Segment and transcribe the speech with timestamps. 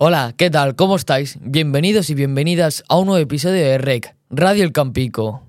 [0.00, 0.76] Hola, ¿qué tal?
[0.76, 1.38] ¿Cómo estáis?
[1.40, 5.42] Bienvenidos y bienvenidas a un nuevo episodio de REC, Radio El Campico.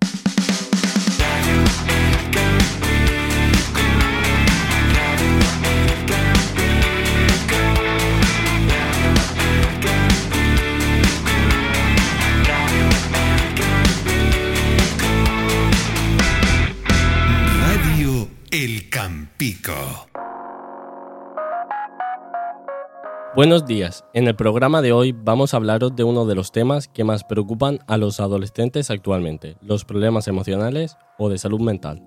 [17.60, 20.09] Radio El Campico.
[23.36, 24.04] Buenos días.
[24.16, 27.24] En el programa de hoy vamos a hablaros de uno de los temas que más
[27.24, 32.02] preocupan a los adolescentes actualmente, los problemas emocionales o de salud mental.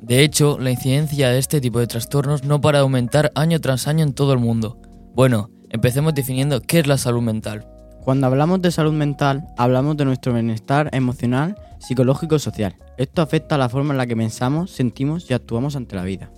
[0.00, 3.86] De hecho, la incidencia de este tipo de trastornos no para de aumentar año tras
[3.86, 4.80] año en todo el mundo.
[5.14, 7.68] Bueno, empecemos definiendo qué es la salud mental.
[8.02, 12.76] Cuando hablamos de salud mental, hablamos de nuestro bienestar emocional, psicológico y social.
[12.96, 16.30] Esto afecta a la forma en la que pensamos, sentimos y actuamos ante la vida.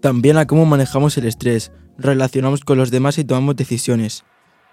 [0.00, 4.24] También a cómo manejamos el estrés, relacionamos con los demás y tomamos decisiones.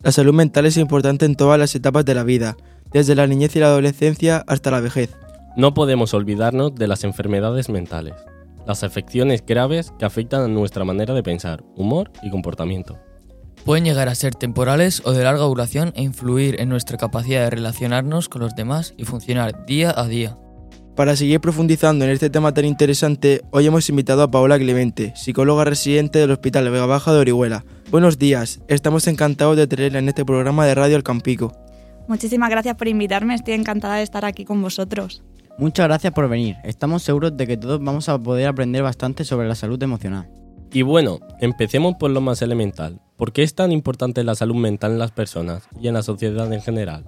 [0.02, 2.56] La salud mental es importante en todas las etapas de la vida,
[2.94, 5.16] desde la niñez y la adolescencia hasta la vejez.
[5.58, 8.14] No podemos olvidarnos de las enfermedades mentales,
[8.68, 13.00] las afecciones graves que afectan a nuestra manera de pensar, humor y comportamiento.
[13.64, 17.50] Pueden llegar a ser temporales o de larga duración e influir en nuestra capacidad de
[17.50, 20.38] relacionarnos con los demás y funcionar día a día.
[20.96, 25.66] Para seguir profundizando en este tema tan interesante, hoy hemos invitado a Paola Clemente, psicóloga
[25.66, 27.66] residente del Hospital Vega Baja de Orihuela.
[27.92, 31.52] Buenos días, estamos encantados de tenerla en este programa de Radio El Campico.
[32.08, 35.22] Muchísimas gracias por invitarme, estoy encantada de estar aquí con vosotros.
[35.58, 36.56] Muchas gracias por venir.
[36.64, 40.30] Estamos seguros de que todos vamos a poder aprender bastante sobre la salud emocional.
[40.72, 43.02] Y bueno, empecemos por lo más elemental.
[43.18, 46.52] ¿Por qué es tan importante la salud mental en las personas y en la sociedad
[46.54, 47.04] en general?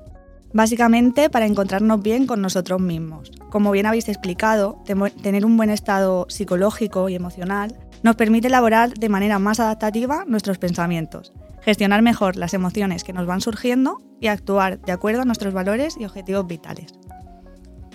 [0.58, 3.31] Básicamente para encontrarnos bien con nosotros mismos.
[3.52, 4.81] Como bien habéis explicado,
[5.22, 10.58] tener un buen estado psicológico y emocional nos permite elaborar de manera más adaptativa nuestros
[10.58, 15.53] pensamientos, gestionar mejor las emociones que nos van surgiendo y actuar de acuerdo a nuestros
[15.53, 16.88] valores y objetivos vitales.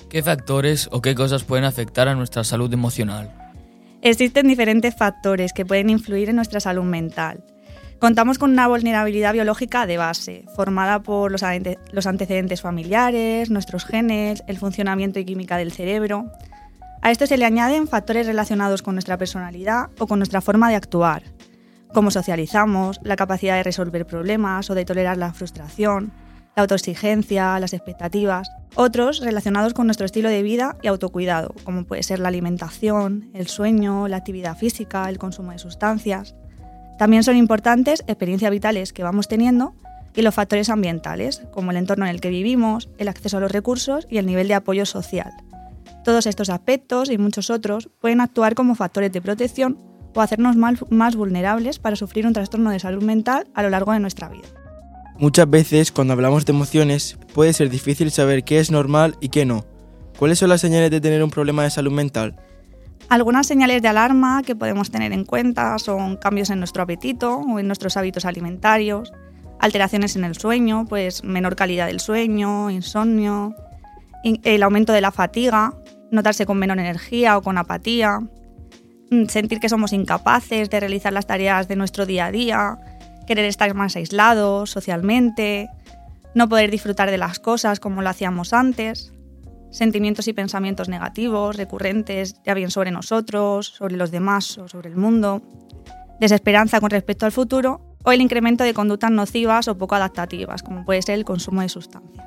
[0.08, 3.34] ¿Qué factores o qué cosas pueden afectar a nuestra salud emocional?
[4.02, 7.42] Existen diferentes factores que pueden influir en nuestra salud mental.
[8.02, 13.85] Contamos con una vulnerabilidad biológica de base, formada por los, ante- los antecedentes familiares, nuestros
[13.85, 16.29] genes, el funcionamiento y química del cerebro.
[17.01, 20.74] A esto se le añaden factores relacionados con nuestra personalidad o con nuestra forma de
[20.74, 21.23] actuar,
[21.95, 26.11] cómo socializamos, la capacidad de resolver problemas o de tolerar la frustración,
[26.57, 28.51] la autoexigencia, las expectativas.
[28.74, 33.46] Otros relacionados con nuestro estilo de vida y autocuidado, como puede ser la alimentación, el
[33.46, 36.34] sueño, la actividad física, el consumo de sustancias.
[37.02, 39.74] También son importantes experiencias vitales que vamos teniendo
[40.14, 43.51] y los factores ambientales, como el entorno en el que vivimos, el acceso a los
[43.51, 45.33] recursos y el nivel de apoyo social.
[46.05, 49.79] Todos estos aspectos y muchos otros pueden actuar como factores de protección
[50.14, 53.98] o hacernos más vulnerables para sufrir un trastorno de salud mental a lo largo de
[53.98, 54.46] nuestra vida.
[55.19, 59.45] Muchas veces, cuando hablamos de emociones, puede ser difícil saber qué es normal y qué
[59.45, 59.64] no.
[60.20, 62.36] ¿Cuáles son las señales de tener un problema de salud mental?
[63.12, 67.58] Algunas señales de alarma que podemos tener en cuenta son cambios en nuestro apetito o
[67.58, 69.12] en nuestros hábitos alimentarios,
[69.61, 73.55] alteraciones en el sueño, pues menor calidad del sueño, insomnio,
[74.24, 75.74] in- el aumento de la fatiga,
[76.11, 78.18] notarse con menor energía o con apatía,
[79.11, 82.78] mm, sentir que somos incapaces de realizar las tareas de nuestro día a día,
[83.27, 85.68] querer estar más aislados socialmente,
[86.34, 89.12] no poder disfrutar de las cosas como lo hacíamos antes,
[89.72, 94.96] sentimientos y pensamientos negativos, recurrentes, ya bien sobre nosotros, sobre los demás o sobre el
[94.96, 95.42] mundo,
[96.20, 100.84] desesperanza con respecto al futuro o el incremento de conductas nocivas o poco adaptativas, como
[100.84, 102.27] puede ser el consumo de sustancias.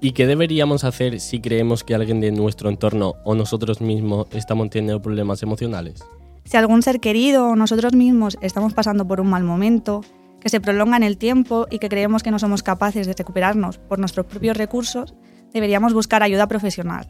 [0.00, 4.68] ¿Y qué deberíamos hacer si creemos que alguien de nuestro entorno o nosotros mismos estamos
[4.68, 6.04] teniendo problemas emocionales?
[6.44, 10.02] Si algún ser querido o nosotros mismos estamos pasando por un mal momento,
[10.40, 13.78] que se prolonga en el tiempo y que creemos que no somos capaces de recuperarnos
[13.78, 15.14] por nuestros propios recursos,
[15.54, 17.06] deberíamos buscar ayuda profesional.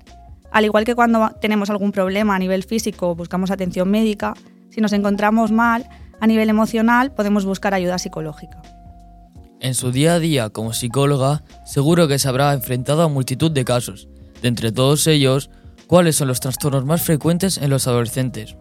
[0.53, 4.35] Al igual que cuando tenemos algún problema a nivel físico o buscamos atención médica,
[4.71, 5.89] si nos encontramos mal,
[6.21, 8.63] a nivel emocional podemos buscar ayuda psicológica.
[9.61, 13.65] En su día a día como psicóloga, seguro que se habrá enfrentado a multitud de
[13.65, 14.09] casos.
[14.43, 15.51] De entre todos ellos,
[15.87, 18.57] ¿cuáles son los trastornos más frecuentes en los adolescentes?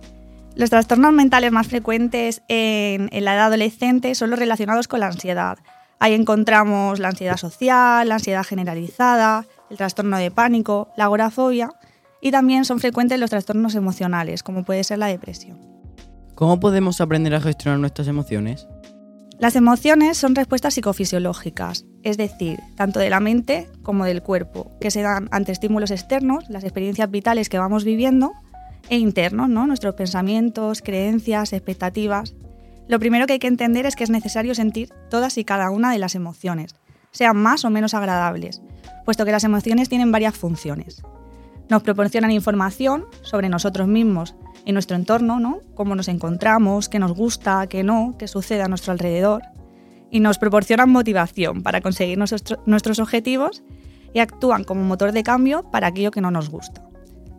[0.56, 5.07] Los trastornos mentales más frecuentes en, en la edad adolescente son los relacionados con la
[5.07, 5.57] ansiedad.
[6.00, 11.71] Ahí encontramos la ansiedad social, la ansiedad generalizada, el trastorno de pánico, la agorafobia
[12.21, 15.60] y también son frecuentes los trastornos emocionales, como puede ser la depresión.
[16.36, 18.68] ¿Cómo podemos aprender a gestionar nuestras emociones?
[19.39, 24.92] Las emociones son respuestas psicofisiológicas, es decir, tanto de la mente como del cuerpo, que
[24.92, 28.31] se dan ante estímulos externos, las experiencias vitales que vamos viviendo,
[28.89, 29.68] e internos, ¿no?
[29.68, 32.36] nuestros pensamientos, creencias, expectativas.
[32.88, 35.92] Lo primero que hay que entender es que es necesario sentir todas y cada una
[35.92, 36.75] de las emociones,
[37.13, 38.62] sean más o menos agradables,
[39.06, 41.01] puesto que las emociones tienen varias funciones.
[41.69, 45.60] Nos proporcionan información sobre nosotros mismos y nuestro entorno, ¿no?
[45.75, 49.44] Cómo nos encontramos, qué nos gusta, qué no, qué sucede a nuestro alrededor.
[50.12, 53.63] Y nos proporcionan motivación para conseguir nuestros objetivos
[54.13, 56.83] y actúan como motor de cambio para aquello que no nos gusta.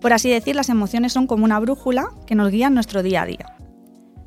[0.01, 3.23] Por así decir, las emociones son como una brújula que nos guía en nuestro día
[3.23, 3.57] a día.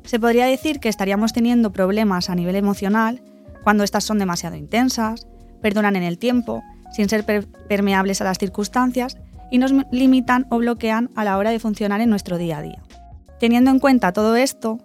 [0.04, 3.22] Se podría decir que estaríamos teniendo problemas a nivel emocional
[3.62, 5.26] cuando estas son demasiado intensas,
[5.60, 6.62] perduran en el tiempo,
[6.92, 7.24] sin ser
[7.68, 9.18] permeables a las circunstancias
[9.50, 12.82] y nos limitan o bloquean a la hora de funcionar en nuestro día a día.
[13.40, 14.78] Teniendo en cuenta todo esto,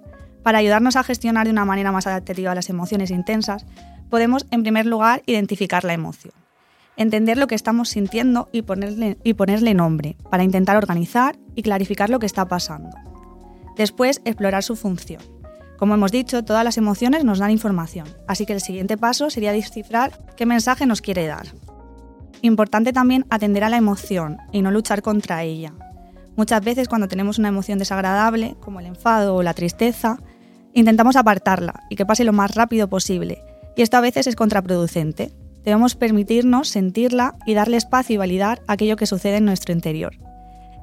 [0.44, 3.66] para ayudarnos a gestionar de una manera más adaptativa las emociones intensas,
[4.10, 6.34] podemos en primer lugar identificar la emoción,
[6.98, 12.10] entender lo que estamos sintiendo y ponerle, y ponerle nombre, para intentar organizar y clarificar
[12.10, 12.96] lo que está pasando.
[13.76, 15.22] Después, explorar su función.
[15.84, 19.52] Como hemos dicho, todas las emociones nos dan información, así que el siguiente paso sería
[19.52, 21.48] descifrar qué mensaje nos quiere dar.
[22.42, 25.74] Importante también atender a la emoción y no luchar contra ella.
[26.38, 30.20] Muchas veces cuando tenemos una emoción desagradable, como el enfado o la tristeza,
[30.72, 33.44] intentamos apartarla y que pase lo más rápido posible,
[33.76, 35.34] y esto a veces es contraproducente.
[35.66, 40.14] Debemos permitirnos sentirla y darle espacio y validar aquello que sucede en nuestro interior.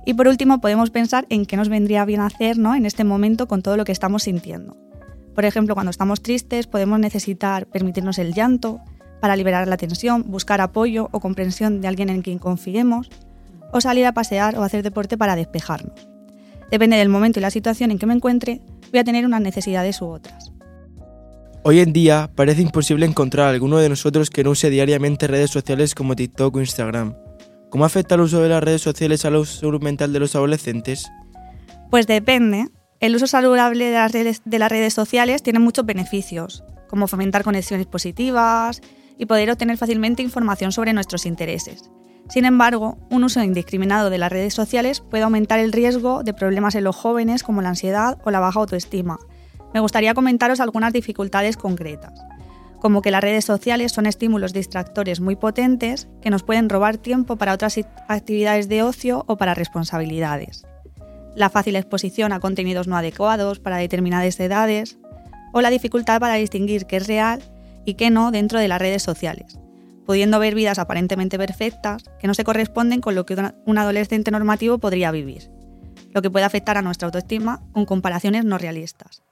[0.04, 2.74] Y por último, podemos pensar en qué nos vendría bien hacer ¿no?
[2.74, 4.76] en este momento con todo lo que estamos sintiendo.
[5.34, 8.80] Por ejemplo, cuando estamos tristes podemos necesitar permitirnos el llanto,
[9.20, 13.10] para liberar la tensión, buscar apoyo o comprensión de alguien en quien confiemos,
[13.72, 16.08] o salir a pasear o hacer deporte para despejarnos.
[16.70, 18.60] Depende del momento y la situación en que me encuentre,
[18.90, 20.52] voy a tener unas necesidades u otras.
[21.62, 25.50] Hoy en día parece imposible encontrar a alguno de nosotros que no use diariamente redes
[25.50, 27.14] sociales como TikTok o Instagram.
[27.68, 31.06] ¿Cómo afecta el uso de las redes sociales a la salud mental de los adolescentes?
[31.90, 32.68] Pues depende.
[33.00, 38.82] El uso saludable de las redes, sociales tiene muchos beneficios, como fomentar conexiones positivas,
[39.16, 41.90] y poder obtener fácilmente información sobre nuestros intereses.
[42.28, 46.74] Sin embargo, un uso indiscriminado de las redes sociales puede aumentar el riesgo de problemas
[46.74, 49.18] en los jóvenes como la ansiedad o la baja autoestima.
[49.72, 52.12] Me gustaría comentaros algunas dificultades concretas,
[52.80, 57.36] como que las redes sociales son estímulos distractores muy potentes que nos pueden robar tiempo
[57.36, 60.66] para otras actividades de ocio o para responsabilidades.
[61.34, 64.98] La fácil exposición a contenidos no adecuados para determinadas edades,
[65.52, 67.40] o la dificultad para distinguir qué es real
[67.84, 69.58] y qué no dentro de las redes sociales,
[70.06, 73.36] pudiendo ver vidas aparentemente perfectas que no se corresponden con lo que
[73.66, 75.50] un adolescente normativo podría vivir,
[76.12, 79.22] lo que puede afectar a nuestra autoestima con comparaciones no realistas.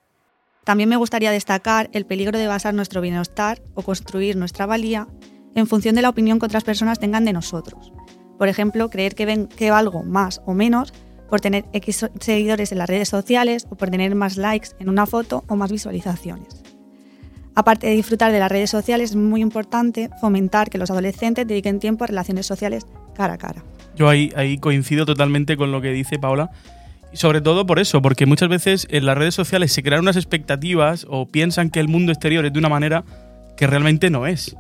[0.65, 5.09] También me gustaría destacar el peligro de basar nuestro bienestar o construir nuestra valía
[5.55, 7.93] en función de la opinión que otras personas tengan de nosotros.
[8.39, 9.73] Por ejemplo, creer que, ven, que
[10.05, 10.93] más o menos
[11.29, 15.07] por tener X seguidores en las redes sociales o por tener más likes en una
[15.07, 16.63] foto o más visualizaciones.
[17.55, 21.81] Aparte de disfrutar de las redes sociales, es muy importante fomentar que los adolescentes dediquen
[21.81, 22.87] tiempo a relaciones sociales
[23.17, 23.65] cara a cara.
[23.97, 26.51] Yo ahí, coincido totalmente con lo que dice Paula.
[27.13, 30.15] Y sobre todo por eso, porque muchas veces en las redes sociales se crean unas
[30.15, 33.05] expectativas o piensan que el mundo exterior es de una manera
[33.57, 34.55] que realmente no es.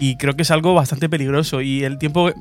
[0.00, 1.60] Y creo que es algo bastante peligroso.
[1.60, 2.32] Y el tiempo,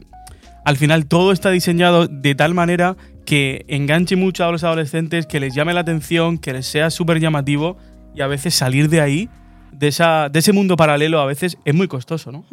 [0.65, 5.39] al final todo está diseñado de tal manera que enganche mucho a los adolescentes, que
[5.39, 7.77] les llame la atención, que les sea súper llamativo
[8.15, 9.29] y a veces salir de ahí
[9.71, 12.45] de, esa, de ese mundo paralelo a veces es muy costoso, ¿no?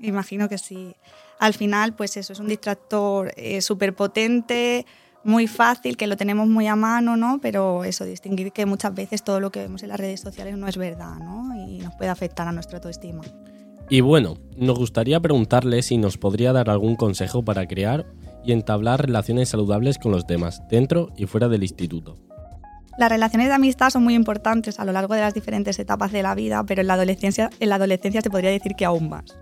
[0.00, 0.94] Imagino que sí.
[1.38, 4.86] Al final, pues eso, es un distractor eh, súper potente,
[5.24, 7.38] muy fácil, que lo tenemos muy a mano, ¿no?
[7.40, 10.66] Pero eso, distinguir que muchas veces todo lo que vemos en las redes sociales no
[10.66, 11.54] es verdad, ¿no?
[11.68, 13.22] Y nos puede afectar a nuestra autoestima.
[13.88, 18.06] Y bueno, nos gustaría preguntarle si nos podría dar algún consejo para crear
[18.44, 22.16] y entablar relaciones saludables con los demás, dentro y fuera del instituto.
[22.98, 26.22] Las relaciones de amistad son muy importantes a lo largo de las diferentes etapas de
[26.22, 29.38] la vida, pero en la adolescencia, en la adolescencia se podría decir que aún más.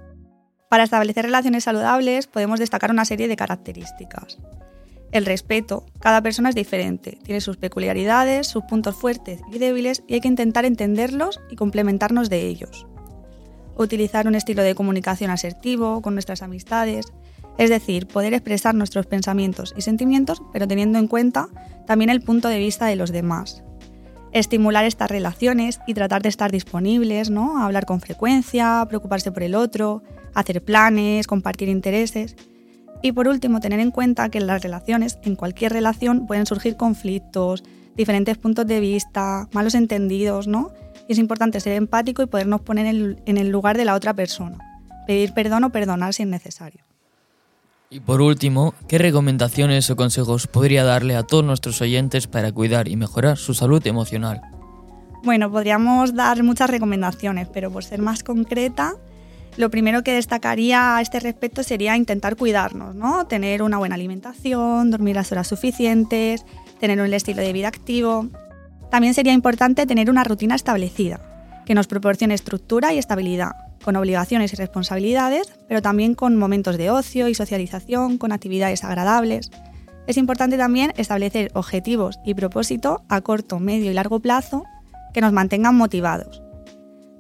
[0.69, 4.38] Para establecer relaciones saludables podemos destacar una serie de características.
[5.12, 5.87] El respeto.
[6.00, 10.29] Cada persona es diferente, tiene sus peculiaridades, sus puntos fuertes y débiles y hay que
[10.29, 12.87] intentar entenderlos y complementarnos de ellos.
[13.76, 17.07] Utilizar un estilo de comunicación asertivo con nuestras amistades,
[17.59, 21.49] es decir, poder expresar nuestros pensamientos y sentimientos, pero teniendo en cuenta
[21.87, 23.63] también el punto de vista de los demás.
[24.33, 27.63] Estimular estas relaciones y tratar de estar disponibles, ¿no?
[27.63, 30.03] Hablar con frecuencia, preocuparse por el otro,
[30.35, 32.37] hacer planes, compartir intereses.
[33.03, 36.77] Y por último, tener en cuenta que en las relaciones, en cualquier relación, pueden surgir
[36.77, 37.65] conflictos,
[37.97, 40.73] diferentes puntos de vista, malos entendidos, ¿no?
[41.09, 42.87] Y es importante ser empático y podernos poner
[43.25, 44.59] en el lugar de la otra persona.
[45.07, 46.86] Pedir perdón o perdonar si es necesario.
[47.88, 52.88] Y por último, ¿qué recomendaciones o consejos podría darle a todos nuestros oyentes para cuidar
[52.88, 54.40] y mejorar su salud emocional?
[55.23, 58.95] Bueno, podríamos dar muchas recomendaciones, pero por ser más concreta,
[59.57, 63.26] lo primero que destacaría a este respecto sería intentar cuidarnos, ¿no?
[63.26, 66.45] Tener una buena alimentación, dormir las horas suficientes,
[66.81, 68.26] tener un estilo de vida activo.
[68.90, 71.21] También sería importante tener una rutina establecida,
[71.64, 73.52] que nos proporcione estructura y estabilidad,
[73.87, 79.52] con obligaciones y responsabilidades, pero también con momentos de ocio y socialización, con actividades agradables.
[80.09, 84.64] Es importante también establecer objetivos y propósito a corto, medio y largo plazo
[85.14, 86.43] que nos mantengan motivados.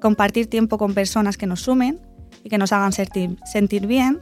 [0.00, 2.00] Compartir tiempo con personas que nos sumen
[2.42, 4.20] y que nos hagan sentir, bien.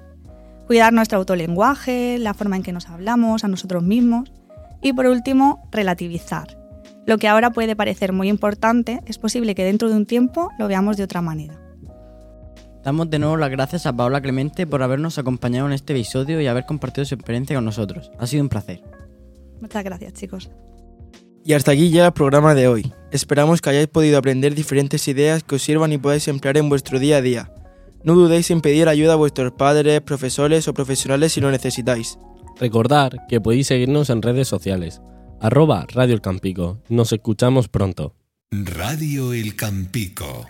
[0.67, 4.31] Cuidar nuestro autolenguaje, la forma en que nos hablamos a nosotros mismos.
[4.83, 6.59] Y por último, relativizar.
[7.07, 10.69] Lo que ahora puede parecer muy importante, es posible que dentro de un tiempo lo
[10.69, 11.64] veamos de otra manera.
[12.85, 16.47] Damos de nuevo las gracias a Paola Clemente por habernos acompañado en este episodio y
[16.47, 18.11] haber compartido su experiencia con nosotros.
[18.19, 18.83] Ha sido un placer.
[19.61, 20.51] Muchas gracias, chicos.
[21.47, 22.93] Y hasta aquí ya el programa de hoy.
[23.11, 26.99] Esperamos que hayáis podido aprender diferentes ideas que os sirvan y podáis emplear en vuestro
[26.99, 27.51] día a día.
[28.03, 32.19] No dudéis en pedir ayuda a vuestros padres, profesores o profesionales si lo necesitáis.
[32.61, 35.01] Recordar que podéis seguirnos en redes sociales.
[35.41, 36.83] Arroba Radio El Campico.
[36.91, 38.15] Nos escuchamos pronto.
[38.51, 40.47] Radio El Campico.